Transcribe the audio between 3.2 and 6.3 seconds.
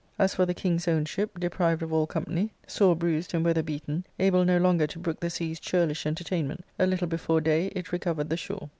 and weather beaten, able no longer to brook the sea's churlish